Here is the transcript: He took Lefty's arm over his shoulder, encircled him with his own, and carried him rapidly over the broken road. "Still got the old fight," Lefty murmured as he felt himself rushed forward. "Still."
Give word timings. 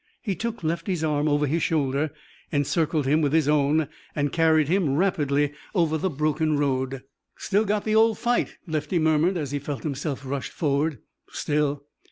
He 0.23 0.33
took 0.33 0.63
Lefty's 0.63 1.03
arm 1.03 1.27
over 1.27 1.45
his 1.45 1.61
shoulder, 1.61 2.09
encircled 2.51 3.05
him 3.05 3.21
with 3.21 3.33
his 3.33 3.47
own, 3.47 3.87
and 4.15 4.31
carried 4.33 4.67
him 4.67 4.95
rapidly 4.95 5.53
over 5.75 5.95
the 5.95 6.09
broken 6.09 6.57
road. 6.57 7.03
"Still 7.37 7.65
got 7.65 7.83
the 7.85 7.93
old 7.93 8.17
fight," 8.17 8.57
Lefty 8.65 8.97
murmured 8.97 9.37
as 9.37 9.51
he 9.51 9.59
felt 9.59 9.83
himself 9.83 10.23
rushed 10.25 10.53
forward. 10.53 10.97
"Still." 11.29 11.83